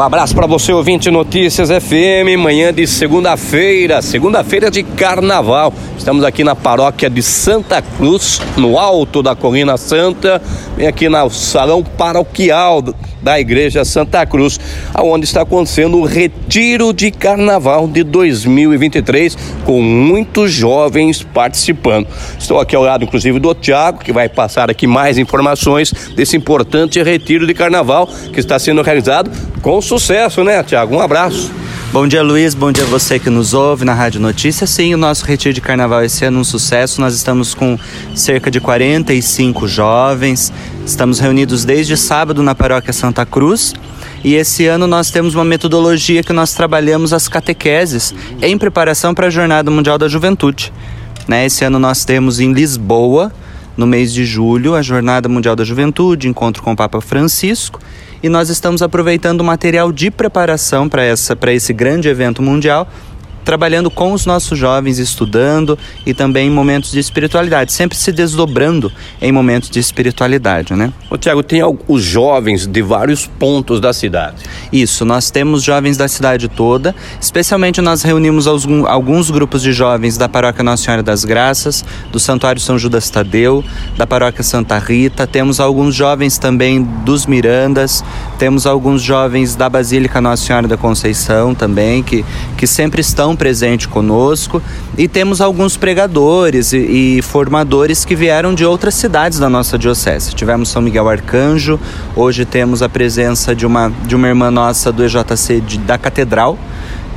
[0.00, 5.74] Um abraço para você, ouvinte Notícias FM, manhã de segunda-feira, segunda-feira de carnaval.
[5.98, 10.40] Estamos aqui na paróquia de Santa Cruz, no alto da Colina Santa,
[10.74, 12.82] bem aqui no salão paroquial
[13.22, 14.58] da Igreja Santa Cruz,
[14.94, 22.06] aonde está acontecendo o retiro de carnaval de 2023, com muitos jovens participando.
[22.38, 27.02] Estou aqui ao lado, inclusive, do Tiago, que vai passar aqui mais informações desse importante
[27.02, 29.30] retiro de carnaval que está sendo realizado
[29.60, 30.96] com sucesso, né, Tiago?
[30.96, 31.50] Um abraço.
[31.92, 32.54] Bom dia, Luiz.
[32.54, 34.70] Bom dia a você que nos ouve na Rádio Notícias.
[34.70, 37.00] Sim, o nosso retiro de carnaval esse ano é um sucesso.
[37.00, 37.78] Nós estamos com
[38.14, 40.52] cerca de 45 jovens.
[40.86, 43.74] Estamos reunidos desde sábado na Paróquia Santa Cruz.
[44.22, 49.26] E esse ano nós temos uma metodologia que nós trabalhamos as catequeses em preparação para
[49.26, 50.72] a Jornada Mundial da Juventude.
[51.26, 51.46] Né?
[51.46, 53.32] Esse ano nós temos em Lisboa,
[53.76, 57.80] no mês de julho, a Jornada Mundial da Juventude, encontro com o Papa Francisco
[58.22, 62.86] e nós estamos aproveitando o material de preparação para esse grande evento mundial
[63.44, 68.92] trabalhando com os nossos jovens, estudando e também em momentos de espiritualidade, sempre se desdobrando
[69.20, 70.92] em momentos de espiritualidade, né?
[71.08, 74.36] Ô Tiago, tem os jovens de vários pontos da cidade.
[74.72, 80.16] Isso, nós temos jovens da cidade toda, especialmente nós reunimos alguns, alguns grupos de jovens
[80.16, 83.64] da Paróquia Nossa Senhora das Graças, do Santuário São Judas Tadeu,
[83.96, 88.04] da Paróquia Santa Rita, temos alguns jovens também dos Mirandas,
[88.38, 92.24] temos alguns jovens da Basílica Nossa Senhora da Conceição também, que,
[92.60, 94.62] que sempre estão presentes conosco
[94.98, 100.34] e temos alguns pregadores e, e, formadores que vieram de outras cidades da nossa diocese.
[100.34, 101.80] Tivemos São Miguel Arcanjo,
[102.14, 106.58] hoje temos a presença de uma, de uma irmã nossa do EJC de, da Catedral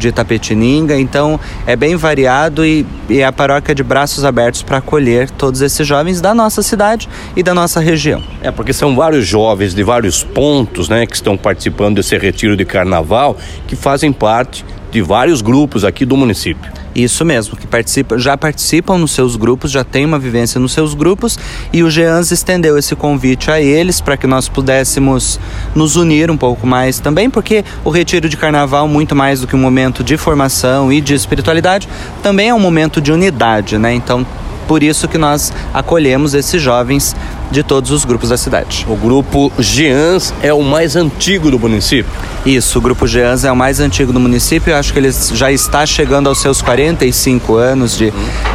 [0.04, 4.78] de Itapetininga, então é bem variado e, e é a paróquia de braços abertos para
[4.78, 8.22] acolher todos esses jovens da nossa cidade e da nossa região.
[8.42, 12.66] É porque são vários jovens de vários pontos, né, que estão participando desse retiro de
[12.66, 13.38] carnaval,
[13.68, 16.83] que fazem parte de vários grupos aqui do município.
[16.96, 20.94] Isso mesmo, que participa, já participam nos seus grupos, já tem uma vivência nos seus
[20.94, 21.40] grupos
[21.72, 25.40] e o GEANS estendeu esse convite a eles para que nós pudéssemos
[25.74, 29.56] nos unir um pouco mais também, porque o retiro de carnaval, muito mais do que
[29.56, 31.90] um momento de formação e de espiritualidade,
[32.22, 33.94] também é um momento de unidade, né?
[33.94, 34.26] Então,
[34.68, 37.16] por isso que nós acolhemos esses jovens
[37.54, 38.84] de todos os grupos da cidade.
[38.90, 42.12] O grupo GEANS é o mais antigo do município?
[42.44, 44.72] Isso, o grupo GEANS é o mais antigo do município.
[44.72, 48.12] Eu acho que ele já está chegando aos seus 45 anos de,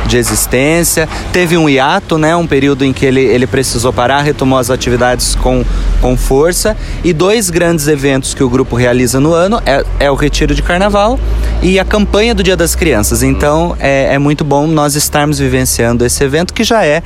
[0.06, 1.09] de existência.
[1.32, 5.36] Teve um hiato, né, um período em que ele, ele precisou parar, retomou as atividades
[5.36, 5.65] com,
[6.00, 6.76] com força.
[7.04, 10.62] E dois grandes eventos que o grupo realiza no ano é, é o Retiro de
[10.62, 11.20] Carnaval
[11.62, 13.22] e a campanha do Dia das Crianças.
[13.22, 17.00] Então é, é muito bom nós estarmos vivenciando esse evento que já é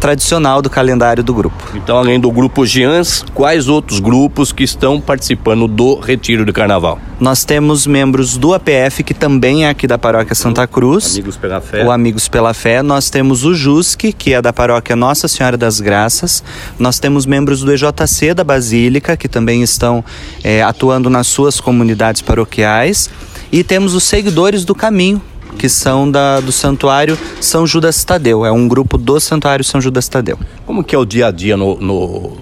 [0.00, 1.56] tradicional do calendário do grupo.
[1.74, 6.98] Então, além do grupo GIANS, quais outros grupos que estão participando do Retiro de Carnaval?
[7.20, 11.12] Nós temos membros do APF, que também é aqui da Paróquia Santa Cruz.
[11.12, 11.84] Amigos pela Fé.
[11.84, 12.82] O Amigos pela Fé.
[12.82, 16.42] Nós temos o JUSC, que é da Paróquia Nossa Senhora das Graças.
[16.78, 20.04] Nós temos membros do EJC da Basílica, que também estão
[20.42, 23.10] é, atuando nas suas comunidades paroquiais.
[23.52, 25.22] E temos os seguidores do caminho,
[25.64, 28.44] que são da, do Santuário São Judas Tadeu.
[28.44, 30.38] É um grupo do Santuário São Judas Tadeu.
[30.66, 32.36] Como que é o dia a dia no, no,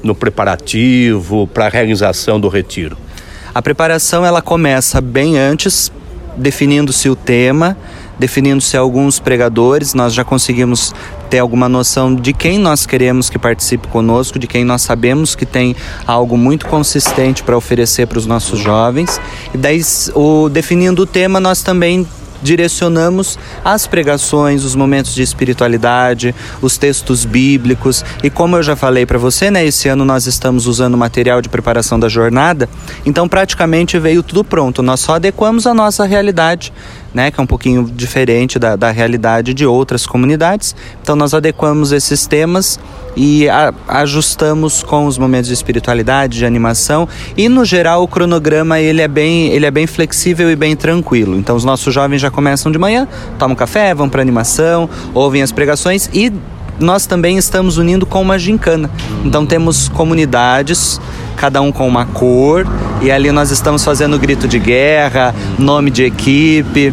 [0.00, 2.96] no preparativo para a realização do retiro?
[3.52, 5.90] A preparação ela começa bem antes,
[6.36, 7.76] definindo-se o tema,
[8.20, 9.92] definindo-se alguns pregadores.
[9.92, 10.94] Nós já conseguimos
[11.28, 15.44] ter alguma noção de quem nós queremos que participe conosco, de quem nós sabemos que
[15.44, 15.74] tem
[16.06, 19.20] algo muito consistente para oferecer para os nossos jovens.
[19.52, 19.82] E daí,
[20.14, 22.06] o, definindo o tema, nós também
[22.42, 28.04] direcionamos as pregações, os momentos de espiritualidade, os textos bíblicos.
[28.22, 31.48] E como eu já falei para você, né, esse ano nós estamos usando material de
[31.48, 32.68] preparação da jornada,
[33.04, 34.82] então praticamente veio tudo pronto.
[34.82, 36.72] Nós só adequamos a nossa realidade
[37.12, 40.74] né, que é um pouquinho diferente da, da realidade de outras comunidades.
[41.02, 42.78] Então nós adequamos esses temas
[43.16, 48.78] e a, ajustamos com os momentos de espiritualidade, de animação e no geral o cronograma
[48.78, 51.36] ele é bem ele é bem flexível e bem tranquilo.
[51.36, 53.08] Então os nossos jovens já começam de manhã,
[53.38, 56.32] tomam café, vão para animação, ouvem as pregações e
[56.80, 58.90] nós também estamos unindo com uma gincana.
[59.24, 61.00] Então temos comunidades
[61.36, 62.66] cada um com uma cor,
[63.00, 66.92] e ali nós estamos fazendo grito de guerra, nome de equipe.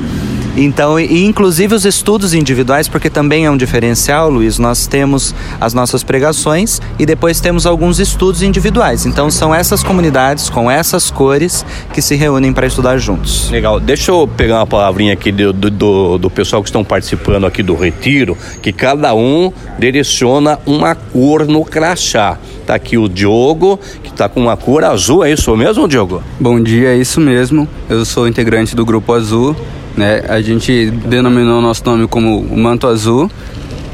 [0.60, 5.72] Então, e inclusive os estudos individuais, porque também é um diferencial, Luiz, nós temos as
[5.72, 9.06] nossas pregações e depois temos alguns estudos individuais.
[9.06, 11.64] Então, são essas comunidades com essas cores
[11.94, 13.52] que se reúnem para estudar juntos.
[13.52, 13.80] Legal.
[13.80, 17.76] Deixa eu pegar uma palavrinha aqui do, do, do pessoal que estão participando aqui do
[17.76, 22.40] retiro, que cada um direciona uma cor no crachá.
[22.66, 26.22] Tá aqui o Diogo, que tá com uma cor azul, é isso mesmo, Diogo?
[26.40, 27.68] Bom dia, é isso mesmo.
[27.88, 29.56] Eu sou integrante do Grupo Azul,
[29.98, 30.22] né?
[30.30, 33.30] A gente denominou nosso nome como Manto Azul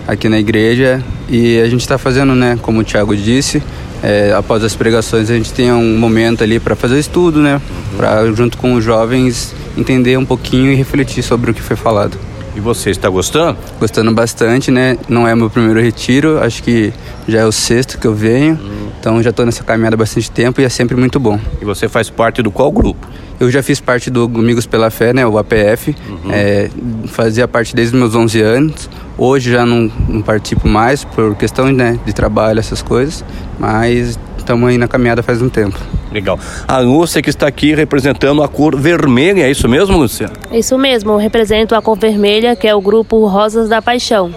[0.08, 3.64] aqui na igreja e a gente está fazendo, né, como o Thiago disse,
[4.04, 7.62] é, após as pregações a gente tem um momento ali para fazer estudo, né,
[7.96, 12.18] para junto com os jovens entender um pouquinho e refletir sobre o que foi falado.
[12.56, 13.58] E você está gostando?
[13.80, 14.96] Gostando bastante, né?
[15.10, 16.94] Não é meu primeiro retiro, acho que
[17.28, 18.54] já é o sexto que eu venho.
[18.54, 18.90] Hum.
[19.00, 21.40] Então já estou nessa caminhada há bastante tempo e é sempre muito bom.
[21.60, 23.08] E você faz parte do qual grupo?
[23.44, 25.94] Eu já fiz parte do Amigos pela Fé, né, o APF.
[26.08, 26.32] Uhum.
[26.32, 26.70] É,
[27.08, 28.90] fazia parte desde os meus 11 anos.
[29.18, 33.24] Hoje já não, não participo mais por questão né, de trabalho, essas coisas.
[33.60, 35.78] Mas estamos aí na caminhada faz um tempo.
[36.10, 36.40] Legal.
[36.66, 40.30] A Lúcia que está aqui representando a cor vermelha, é isso mesmo, Lúcia?
[40.50, 44.34] Isso mesmo, eu represento a cor vermelha, que é o grupo Rosas da Paixão.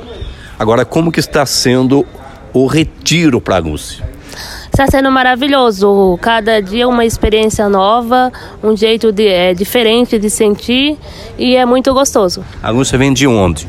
[0.59, 2.05] Agora, como que está sendo
[2.53, 4.16] o retiro para a Lúcia?
[4.77, 6.19] Está sendo maravilhoso.
[6.21, 8.31] Cada dia uma experiência nova,
[8.63, 10.99] um jeito de, é, diferente de sentir
[11.39, 12.45] e é muito gostoso.
[12.63, 13.67] A Lúcia vem de onde?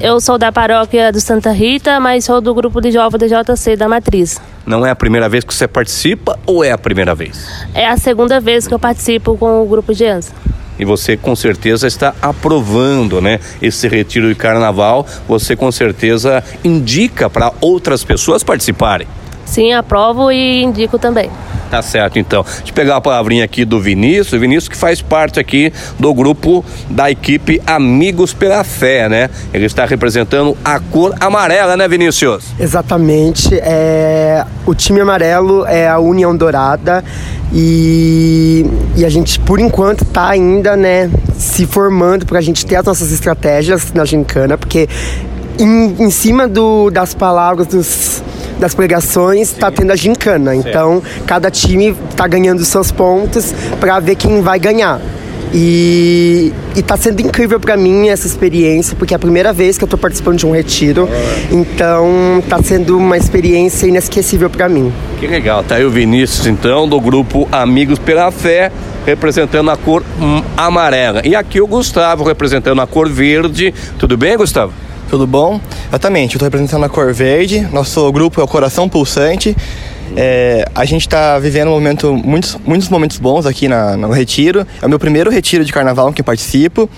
[0.00, 3.76] Eu sou da paróquia do Santa Rita, mas sou do grupo de jovens do JC
[3.76, 4.40] da Matriz.
[4.66, 7.48] Não é a primeira vez que você participa ou é a primeira vez?
[7.72, 10.32] É a segunda vez que eu participo com o grupo de ANSA.
[10.76, 13.38] E você com certeza está aprovando, né?
[13.62, 19.06] Esse retiro de carnaval, você com certeza indica para outras pessoas participarem.
[19.44, 21.30] Sim, aprovo e indico também.
[21.72, 22.42] Tá certo, então.
[22.42, 24.38] Deixa eu pegar a palavrinha aqui do Vinícius.
[24.38, 29.30] Vinícius que faz parte aqui do grupo da equipe Amigos pela Fé, né?
[29.54, 32.44] Ele está representando a cor amarela, né, Vinícius?
[32.60, 33.54] Exatamente.
[33.54, 34.44] É...
[34.66, 37.02] O time amarelo é a União Dourada
[37.50, 42.76] e, e a gente, por enquanto, está ainda, né, se formando para a gente ter
[42.76, 44.88] as nossas estratégias na gincana, porque
[45.58, 48.21] em, em cima do, das palavras dos
[48.62, 50.54] das pregações está tendo a gincana.
[50.54, 55.00] Então, cada time está ganhando seus pontos para ver quem vai ganhar.
[55.52, 59.86] E, está sendo incrível para mim essa experiência, porque é a primeira vez que eu
[59.86, 61.08] estou participando de um retiro.
[61.50, 64.92] Então, está sendo uma experiência inesquecível para mim.
[65.18, 65.62] Que legal.
[65.64, 68.70] Tá aí o Vinícius, então, do grupo Amigos pela Fé,
[69.04, 70.04] representando a cor
[70.56, 71.20] amarela.
[71.24, 73.74] E aqui o Gustavo, representando a cor verde.
[73.98, 74.72] Tudo bem, Gustavo?
[75.12, 75.60] Tudo bom?
[75.90, 79.54] Exatamente, eu estou representando a Cor Verde, nosso grupo é o Coração Pulsante.
[80.16, 84.66] É, a gente está vivendo um momento, muitos, muitos momentos bons aqui na, no retiro.
[84.80, 86.88] É o meu primeiro retiro de carnaval em que participo.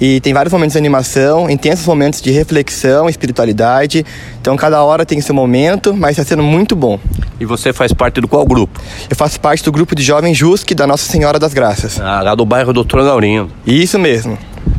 [0.00, 4.02] E tem vários momentos de animação, intensos momentos de reflexão, espiritualidade.
[4.40, 6.98] Então cada hora tem seu momento, mas está sendo muito bom.
[7.38, 8.80] E você faz parte do qual grupo?
[9.10, 12.00] Eu faço parte do grupo de Jovens Jusque da Nossa Senhora das Graças.
[12.00, 13.50] Ah, lá do bairro Doutor Laurindo.
[13.66, 14.38] Isso mesmo.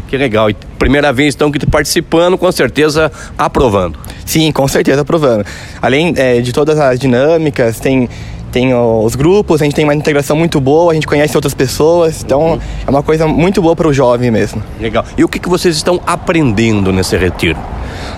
[0.10, 0.50] Que legal.
[0.50, 4.00] E primeira vez então que tu participando, com certeza aprovando.
[4.26, 5.46] Sim, com certeza aprovando.
[5.80, 8.10] Além é, de todas as dinâmicas, tem
[8.52, 12.24] tem os grupos, a gente tem uma integração muito boa, a gente conhece outras pessoas,
[12.24, 12.60] então uhum.
[12.88, 14.64] é uma coisa muito boa para o jovem mesmo.
[14.80, 15.06] Legal.
[15.16, 17.60] E o que, que vocês estão aprendendo nesse retiro?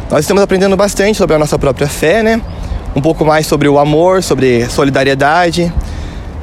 [0.09, 2.41] Nós estamos aprendendo bastante sobre a nossa própria fé, né?
[2.95, 5.69] Um pouco mais sobre o amor, sobre solidariedade,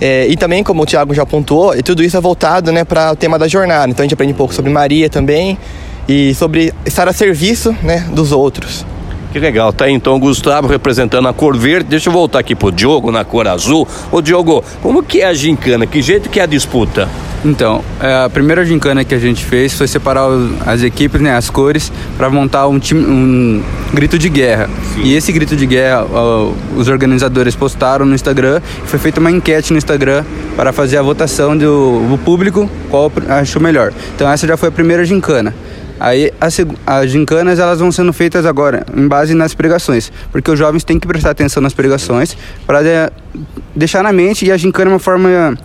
[0.00, 3.16] é, e também, como o Tiago já apontou, tudo isso é voltado né, para o
[3.16, 3.90] tema da jornada.
[3.90, 5.58] Então a gente aprende um pouco sobre Maria também
[6.08, 8.86] e sobre estar a serviço né, dos outros.
[9.32, 11.90] Que legal, tá aí então o Gustavo representando a cor verde.
[11.90, 13.86] Deixa eu voltar aqui pro Diogo na cor azul.
[14.10, 15.86] Ô Diogo, como que é a gincana?
[15.86, 17.08] Que jeito que é a disputa?
[17.44, 20.27] Então, é, a primeira gincana que a gente fez foi separar
[20.67, 23.62] as equipes, né, as cores, para montar um, time, um
[23.93, 24.69] grito de guerra.
[24.94, 25.03] Sim.
[25.05, 26.05] E esse grito de guerra,
[26.77, 28.60] os organizadores postaram no Instagram.
[28.86, 30.24] Foi feita uma enquete no Instagram
[30.56, 33.93] para fazer a votação do, do público qual achou melhor.
[34.15, 35.55] Então essa já foi a primeira gincana.
[36.01, 40.58] Aí as, as gincanas elas vão sendo feitas agora em base nas pregações, porque os
[40.58, 42.36] jovens têm que prestar atenção nas pregações
[42.67, 43.12] para de,
[43.74, 45.58] deixar na mente e a gincana é uma forma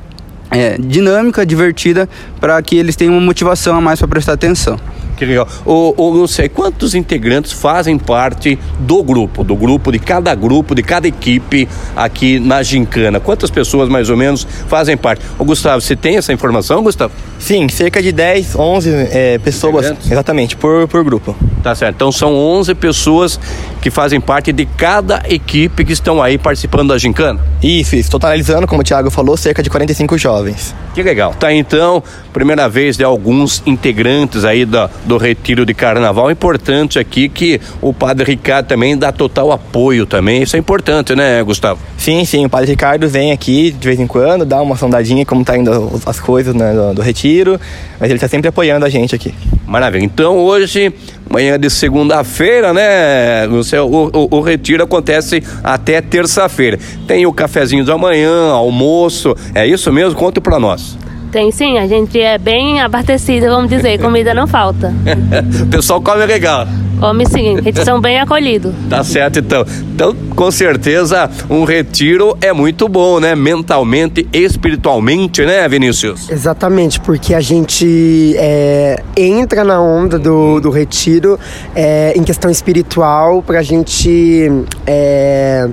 [0.53, 2.07] é, dinâmica, divertida,
[2.39, 4.79] para que eles tenham uma motivação a mais para prestar atenção.
[5.17, 5.47] Que legal.
[5.65, 10.81] Ô, não sei, quantos integrantes fazem parte do grupo, do grupo, de cada grupo, de
[10.81, 13.19] cada equipe aqui na Gincana?
[13.19, 15.23] Quantas pessoas mais ou menos fazem parte?
[15.37, 17.13] Ô, Gustavo, você tem essa informação, Gustavo?
[17.43, 21.35] Sim, cerca de 10, 11 é, pessoas, exatamente, por, por grupo.
[21.61, 21.95] Tá certo.
[21.95, 23.37] Então são 11 pessoas
[23.81, 27.41] que fazem parte de cada equipe que estão aí participando da gincana?
[27.61, 28.09] Isso, isso.
[28.09, 30.73] Totalizando, como o Thiago falou, cerca de 45 jovens.
[30.93, 31.33] Que legal.
[31.37, 36.31] Tá então, primeira vez de alguns integrantes aí do, do retiro de carnaval.
[36.31, 40.43] Importante aqui que o padre Ricardo também dá total apoio também.
[40.43, 41.81] Isso é importante, né, Gustavo?
[42.03, 45.41] Sim, sim, o Padre Ricardo vem aqui de vez em quando, dá uma sondadinha como
[45.45, 45.71] tá indo
[46.05, 47.57] as coisas né, do, do, retiro,
[47.97, 49.33] mas ele está sempre apoiando a gente aqui.
[49.65, 50.03] Maravilha.
[50.03, 50.93] Então hoje,
[51.29, 56.77] manhã de segunda-feira, né, o, o, o, retiro acontece até terça-feira.
[57.07, 60.13] Tem o cafezinho da manhã, almoço, é isso mesmo?
[60.19, 60.97] Conta para nós.
[61.31, 64.93] Tem sim, a gente é bem abastecido, vamos dizer, comida não falta.
[65.63, 66.67] o pessoal come legal.
[67.03, 68.73] Come sim, eles são bem acolhidos.
[68.89, 69.65] Tá certo então.
[69.93, 73.35] Então, com certeza, um retiro é muito bom, né?
[73.35, 76.29] Mentalmente, espiritualmente, né, Vinícius?
[76.29, 81.37] Exatamente, porque a gente é, entra na onda do, do retiro
[81.75, 84.49] é, em questão espiritual para a gente
[84.85, 85.67] é,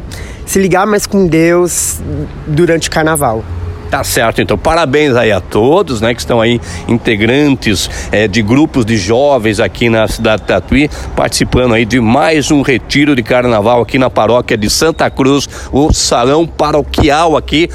[0.45, 2.01] se ligar mais com Deus
[2.49, 3.45] durante o carnaval.
[3.91, 8.87] Tá certo, então parabéns aí a todos, né, que estão aí integrantes é, de grupos
[8.87, 13.83] de jovens aqui na cidade de Tatuí, participando aí de mais um retiro de carnaval
[13.83, 17.69] aqui na paróquia de Santa Cruz, o salão paroquial aqui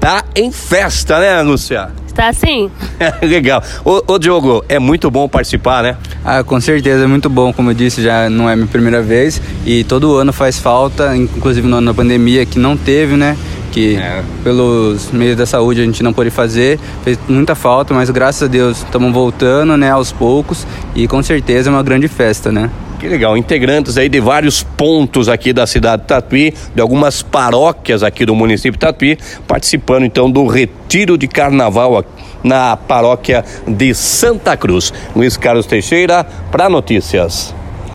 [0.00, 1.90] tá em festa, né, Lúcia?
[2.06, 2.70] Está sim.
[3.22, 3.62] Legal.
[3.84, 5.96] Ô, ô, Diogo, é muito bom participar, né?
[6.24, 7.52] Ah, com certeza, é muito bom.
[7.52, 11.68] Como eu disse, já não é minha primeira vez e todo ano faz falta, inclusive
[11.68, 13.36] no ano da pandemia que não teve, né?
[13.70, 14.22] Que é.
[14.42, 18.46] pelos meios da saúde a gente não pôde fazer, fez muita falta, mas graças a
[18.46, 22.70] Deus estamos voltando, né, aos poucos e com certeza é uma grande festa, né?
[22.98, 28.02] Que legal, integrantes aí de vários pontos aqui da cidade de Tatuí, de algumas paróquias
[28.02, 32.04] aqui do município de Tatuí, participando então do retiro de carnaval
[32.44, 34.92] na paróquia de Santa Cruz.
[35.16, 37.54] Luiz Carlos Teixeira, para notícias.